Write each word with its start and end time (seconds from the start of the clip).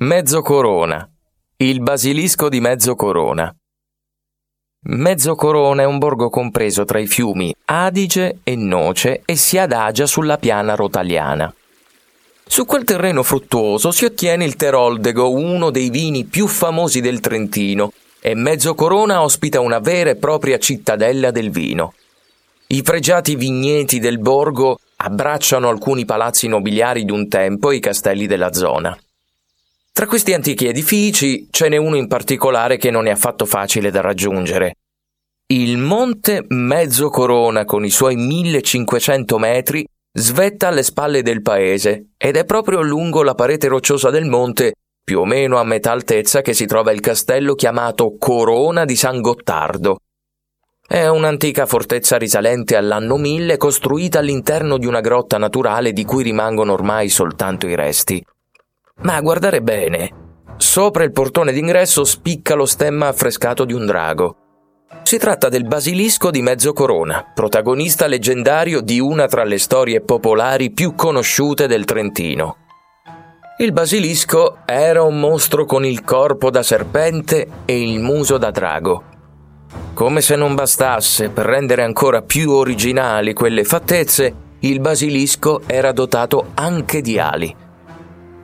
Mezzo 0.00 0.42
Corona. 0.42 1.10
Il 1.56 1.80
basilisco 1.80 2.48
di 2.48 2.60
Mezzo 2.60 2.94
Corona. 2.94 3.52
Mezzo 4.90 5.34
Corona 5.34 5.82
è 5.82 5.86
un 5.86 5.98
borgo 5.98 6.30
compreso 6.30 6.84
tra 6.84 7.00
i 7.00 7.08
fiumi 7.08 7.52
Adige 7.64 8.38
e 8.44 8.54
Noce 8.54 9.22
e 9.24 9.34
si 9.34 9.58
adagia 9.58 10.06
sulla 10.06 10.38
piana 10.38 10.76
rotaliana. 10.76 11.52
Su 12.46 12.64
quel 12.64 12.84
terreno 12.84 13.24
fruttuoso 13.24 13.90
si 13.90 14.04
ottiene 14.04 14.44
il 14.44 14.54
Teroldego, 14.54 15.32
uno 15.32 15.70
dei 15.70 15.90
vini 15.90 16.26
più 16.26 16.46
famosi 16.46 17.00
del 17.00 17.18
Trentino, 17.18 17.92
e 18.20 18.36
Mezzo 18.36 18.76
Corona 18.76 19.20
ospita 19.20 19.58
una 19.58 19.80
vera 19.80 20.10
e 20.10 20.14
propria 20.14 20.60
cittadella 20.60 21.32
del 21.32 21.50
vino. 21.50 21.94
I 22.68 22.82
pregiati 22.84 23.34
vigneti 23.34 23.98
del 23.98 24.20
borgo 24.20 24.78
abbracciano 24.94 25.68
alcuni 25.68 26.04
palazzi 26.04 26.46
nobiliari 26.46 27.04
di 27.04 27.10
un 27.10 27.26
tempo 27.26 27.72
e 27.72 27.76
i 27.76 27.80
castelli 27.80 28.28
della 28.28 28.52
zona. 28.52 28.96
Tra 29.98 30.06
questi 30.06 30.32
antichi 30.32 30.68
edifici 30.68 31.48
ce 31.50 31.68
n'è 31.68 31.76
uno 31.76 31.96
in 31.96 32.06
particolare 32.06 32.76
che 32.76 32.88
non 32.88 33.08
è 33.08 33.10
affatto 33.10 33.44
facile 33.44 33.90
da 33.90 34.00
raggiungere. 34.00 34.76
Il 35.48 35.76
monte 35.76 36.44
Mezzo 36.50 37.08
Corona, 37.08 37.64
con 37.64 37.84
i 37.84 37.90
suoi 37.90 38.14
1500 38.14 39.38
metri, 39.38 39.84
svetta 40.16 40.68
alle 40.68 40.84
spalle 40.84 41.22
del 41.22 41.42
paese 41.42 42.10
ed 42.16 42.36
è 42.36 42.44
proprio 42.44 42.80
lungo 42.80 43.24
la 43.24 43.34
parete 43.34 43.66
rocciosa 43.66 44.10
del 44.10 44.26
monte, 44.26 44.74
più 45.02 45.18
o 45.18 45.24
meno 45.24 45.58
a 45.58 45.64
metà 45.64 45.90
altezza, 45.90 46.42
che 46.42 46.52
si 46.54 46.66
trova 46.66 46.92
il 46.92 47.00
castello 47.00 47.56
chiamato 47.56 48.14
Corona 48.20 48.84
di 48.84 48.94
San 48.94 49.20
Gottardo. 49.20 49.98
È 50.86 51.08
un'antica 51.08 51.66
fortezza 51.66 52.16
risalente 52.16 52.76
all'anno 52.76 53.16
1000 53.16 53.56
costruita 53.56 54.20
all'interno 54.20 54.78
di 54.78 54.86
una 54.86 55.00
grotta 55.00 55.38
naturale 55.38 55.92
di 55.92 56.04
cui 56.04 56.22
rimangono 56.22 56.72
ormai 56.72 57.08
soltanto 57.08 57.66
i 57.66 57.74
resti. 57.74 58.24
Ma 59.00 59.14
a 59.14 59.20
guardare 59.20 59.62
bene, 59.62 60.10
sopra 60.56 61.04
il 61.04 61.12
portone 61.12 61.52
d'ingresso 61.52 62.02
spicca 62.02 62.54
lo 62.54 62.66
stemma 62.66 63.06
affrescato 63.06 63.64
di 63.64 63.72
un 63.72 63.86
drago. 63.86 64.36
Si 65.04 65.18
tratta 65.18 65.48
del 65.48 65.64
basilisco 65.64 66.30
di 66.30 66.42
mezzo 66.42 66.72
corona, 66.72 67.24
protagonista 67.32 68.08
leggendario 68.08 68.80
di 68.80 68.98
una 68.98 69.26
tra 69.26 69.44
le 69.44 69.58
storie 69.58 70.00
popolari 70.00 70.72
più 70.72 70.96
conosciute 70.96 71.68
del 71.68 71.84
Trentino. 71.84 72.56
Il 73.58 73.72
basilisco 73.72 74.58
era 74.66 75.02
un 75.02 75.20
mostro 75.20 75.64
con 75.64 75.84
il 75.84 76.02
corpo 76.02 76.50
da 76.50 76.64
serpente 76.64 77.46
e 77.66 77.80
il 77.80 78.00
muso 78.00 78.36
da 78.36 78.50
drago. 78.50 79.04
Come 79.94 80.20
se 80.20 80.34
non 80.34 80.56
bastasse, 80.56 81.28
per 81.28 81.46
rendere 81.46 81.82
ancora 81.82 82.22
più 82.22 82.50
originali 82.50 83.32
quelle 83.32 83.64
fattezze, 83.64 84.34
il 84.60 84.80
basilisco 84.80 85.62
era 85.66 85.92
dotato 85.92 86.48
anche 86.54 87.00
di 87.00 87.18
ali 87.18 87.66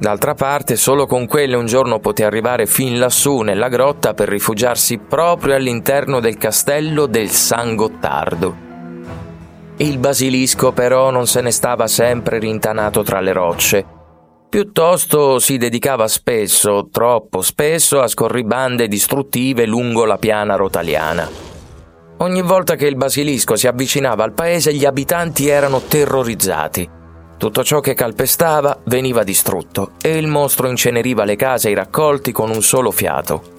D'altra 0.05 0.35
parte, 0.35 0.77
solo 0.77 1.07
con 1.07 1.27
quelle 1.27 1.57
un 1.57 1.65
giorno 1.65 1.99
poté 1.99 2.25
arrivare 2.25 2.67
fin 2.67 2.99
lassù 2.99 3.41
nella 3.41 3.69
grotta 3.69 4.13
per 4.13 4.29
rifugiarsi 4.29 4.99
proprio 4.99 5.55
all'interno 5.55 6.21
del 6.21 6.37
castello 6.37 7.07
del 7.07 7.31
San 7.31 7.75
Gottardo. 7.75 8.55
Il 9.79 9.97
basilisco 9.97 10.73
però 10.73 11.09
non 11.09 11.27
se 11.27 11.41
ne 11.41 11.51
stava 11.51 11.87
sempre 11.87 12.39
rintanato 12.39 13.03
tra 13.03 13.21
le 13.21 13.33
rocce. 13.33 13.87
Piuttosto 14.51 15.39
si 15.39 15.57
dedicava 15.57 16.07
spesso, 16.07 16.89
troppo 16.93 17.41
spesso, 17.41 18.03
a 18.03 18.07
scorribande 18.07 18.89
distruttive 18.89 19.65
lungo 19.65 20.05
la 20.05 20.19
piana 20.19 20.55
rotaliana. 20.57 21.27
Ogni 22.19 22.43
volta 22.43 22.75
che 22.75 22.87
il 22.87 22.97
basilisco 22.97 23.57
si 23.57 23.67
avvicinava 23.67 24.23
al 24.23 24.35
paese 24.35 24.75
gli 24.75 24.85
abitanti 24.85 25.49
erano 25.49 25.81
terrorizzati. 25.81 27.04
Tutto 27.37 27.65
ciò 27.65 27.81
che 27.81 27.95
calpestava 27.95 28.79
veniva 28.85 29.23
distrutto 29.23 29.93
e 30.01 30.17
il 30.17 30.27
mostro 30.27 30.69
inceneriva 30.69 31.25
le 31.25 31.37
case 31.37 31.69
e 31.69 31.73
i 31.73 31.75
raccolti 31.75 32.33
con 32.33 32.51
un 32.51 32.63
solo 32.63 32.91
fiato. 32.91 33.53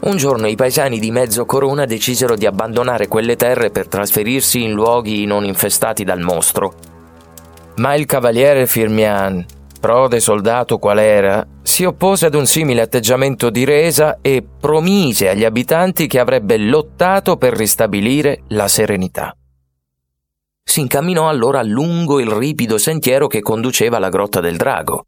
Un 0.00 0.16
giorno 0.16 0.48
i 0.48 0.56
paesani 0.56 0.98
di 0.98 1.10
Mezzo 1.10 1.44
Corona 1.46 1.84
decisero 1.84 2.34
di 2.34 2.44
abbandonare 2.44 3.06
quelle 3.06 3.36
terre 3.36 3.70
per 3.70 3.86
trasferirsi 3.86 4.62
in 4.62 4.72
luoghi 4.72 5.24
non 5.26 5.44
infestati 5.44 6.02
dal 6.02 6.20
mostro. 6.20 6.74
Ma 7.76 7.94
il 7.94 8.04
cavaliere 8.04 8.66
Firmian, 8.66 9.44
prode 9.80 10.20
soldato 10.20 10.78
qual 10.78 10.98
era, 10.98 11.46
si 11.62 11.84
oppose 11.84 12.26
ad 12.26 12.34
un 12.34 12.46
simile 12.46 12.82
atteggiamento 12.82 13.48
di 13.48 13.64
resa 13.64 14.18
e 14.20 14.44
promise 14.60 15.28
agli 15.28 15.44
abitanti 15.44 16.06
che 16.06 16.18
avrebbe 16.18 16.58
lottato 16.58 17.36
per 17.36 17.54
ristabilire 17.54 18.42
la 18.48 18.68
serenità. 18.68 19.36
Si 20.64 20.80
incamminò 20.80 21.28
allora 21.28 21.62
lungo 21.62 22.20
il 22.20 22.30
ripido 22.30 22.78
sentiero 22.78 23.26
che 23.26 23.40
conduceva 23.40 23.96
alla 23.96 24.08
grotta 24.08 24.40
del 24.40 24.56
drago. 24.56 25.06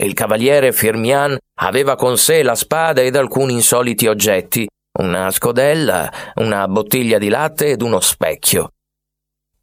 Il 0.00 0.14
cavaliere 0.14 0.72
Firmian 0.72 1.36
aveva 1.60 1.96
con 1.96 2.16
sé 2.16 2.42
la 2.42 2.54
spada 2.54 3.02
ed 3.02 3.16
alcuni 3.16 3.54
insoliti 3.54 4.06
oggetti, 4.06 4.66
una 5.00 5.30
scodella, 5.30 6.10
una 6.36 6.66
bottiglia 6.68 7.18
di 7.18 7.28
latte 7.28 7.68
ed 7.68 7.82
uno 7.82 8.00
specchio. 8.00 8.72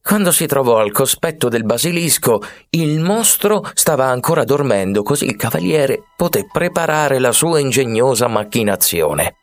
Quando 0.01 0.31
si 0.31 0.45
trovò 0.45 0.77
al 0.77 0.91
cospetto 0.91 1.49
del 1.49 1.63
basilisco, 1.63 2.41
il 2.71 2.99
mostro 2.99 3.67
stava 3.73 4.05
ancora 4.05 4.43
dormendo, 4.43 5.01
così 5.01 5.25
il 5.25 5.35
cavaliere 5.35 6.03
poté 6.15 6.45
preparare 6.51 7.17
la 7.17 7.31
sua 7.31 7.59
ingegnosa 7.59 8.27
macchinazione. 8.27 9.37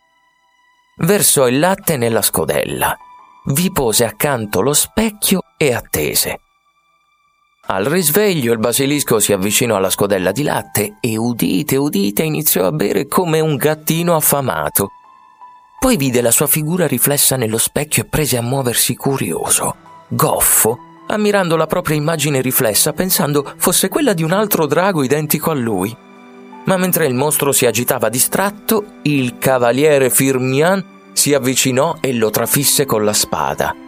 Versò 0.98 1.48
il 1.48 1.58
latte 1.58 1.96
nella 1.96 2.22
scodella 2.22 2.96
vi 3.44 3.72
pose 3.72 4.04
accanto 4.04 4.60
lo 4.60 4.72
specchio 4.72 5.41
e 5.62 5.74
attese. 5.74 6.40
Al 7.66 7.84
risveglio 7.84 8.52
il 8.52 8.58
basilisco 8.58 9.20
si 9.20 9.32
avvicinò 9.32 9.76
alla 9.76 9.90
scodella 9.90 10.32
di 10.32 10.42
latte 10.42 10.96
e 11.00 11.16
udite, 11.16 11.76
udite, 11.76 12.24
iniziò 12.24 12.66
a 12.66 12.72
bere 12.72 13.06
come 13.06 13.38
un 13.38 13.54
gattino 13.54 14.16
affamato. 14.16 14.88
Poi 15.78 15.96
vide 15.96 16.20
la 16.20 16.32
sua 16.32 16.48
figura 16.48 16.88
riflessa 16.88 17.36
nello 17.36 17.58
specchio 17.58 18.02
e 18.02 18.06
prese 18.06 18.36
a 18.36 18.42
muoversi 18.42 18.96
curioso, 18.96 19.76
goffo, 20.08 20.78
ammirando 21.06 21.56
la 21.56 21.66
propria 21.66 21.96
immagine 21.96 22.40
riflessa, 22.40 22.92
pensando 22.92 23.54
fosse 23.56 23.88
quella 23.88 24.14
di 24.14 24.24
un 24.24 24.32
altro 24.32 24.66
drago 24.66 25.04
identico 25.04 25.52
a 25.52 25.54
lui. 25.54 25.96
Ma 26.64 26.76
mentre 26.76 27.06
il 27.06 27.14
mostro 27.14 27.52
si 27.52 27.66
agitava 27.66 28.08
distratto, 28.08 28.84
il 29.02 29.38
cavaliere 29.38 30.10
Firmian 30.10 30.84
si 31.12 31.34
avvicinò 31.34 31.96
e 32.00 32.12
lo 32.12 32.30
trafisse 32.30 32.84
con 32.84 33.04
la 33.04 33.12
spada. 33.12 33.81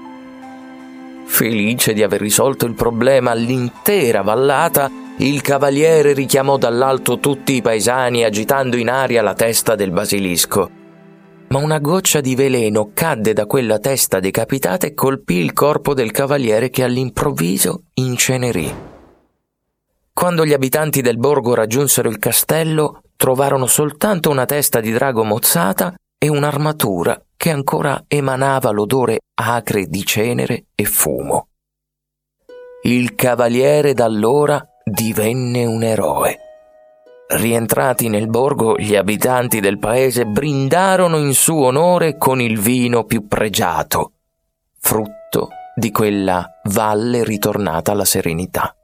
Felice 1.27 1.93
di 1.93 2.03
aver 2.03 2.21
risolto 2.21 2.67
il 2.67 2.75
problema 2.75 3.33
all'intera 3.33 4.23
vallata, 4.23 4.91
il 5.19 5.41
cavaliere 5.43 6.13
richiamò 6.13 6.57
dall'alto 6.57 7.19
tutti 7.19 7.55
i 7.55 7.63
paesani 7.63 8.25
agitando 8.25 8.77
in 8.77 8.89
aria 8.89 9.23
la 9.23 9.35
testa 9.35 9.75
del 9.75 9.91
basilisco. 9.91 10.71
Ma 11.49 11.59
una 11.59 11.79
goccia 11.79 12.21
di 12.21 12.35
veleno 12.35 12.91
cadde 12.95 13.33
da 13.33 13.47
quella 13.47 13.79
testa 13.79 14.21
decapitata 14.21 14.87
e 14.87 14.95
colpì 14.95 15.35
il 15.37 15.53
corpo 15.53 15.95
del 15.95 16.11
cavaliere 16.11 16.71
che 16.71 16.83
all'improvviso 16.83 17.85
incenerì. 17.95 18.73
Quando 20.13 20.45
gli 20.45 20.53
abitanti 20.53 21.01
del 21.01 21.19
borgo 21.19 21.55
raggiunsero 21.55 22.09
il 22.09 22.19
castello, 22.19 23.03
trovarono 23.17 23.67
soltanto 23.67 24.31
una 24.31 24.47
testa 24.47 24.81
di 24.81 24.93
drago 24.93 25.25
mozzata 25.25 25.95
e 26.19 26.29
un'armatura 26.29 27.21
che 27.37 27.51
ancora 27.51 28.05
emanava 28.09 28.71
l'odore 28.71 29.21
acre 29.35 29.87
di 29.87 30.05
cenere 30.05 30.67
e 30.75 30.85
fumo. 30.85 31.49
Il 32.83 33.15
cavaliere 33.15 33.95
da 33.95 34.05
allora 34.05 34.63
divenne 34.85 35.65
un 35.65 35.83
eroe. 35.83 36.39
Rientrati 37.27 38.09
nel 38.09 38.29
borgo, 38.29 38.77
gli 38.77 38.95
abitanti 38.95 39.61
del 39.61 39.79
paese 39.79 40.27
brindarono 40.27 41.17
in 41.17 41.33
suo 41.33 41.67
onore 41.67 42.19
con 42.19 42.41
il 42.41 42.59
vino 42.61 43.05
più 43.05 43.27
pregiato, 43.27 44.13
frutto 44.79 45.49
di 45.75 45.91
quella 45.91 46.61
valle 46.65 47.25
ritornata 47.25 47.93
alla 47.93 48.05
serenità. 48.05 48.77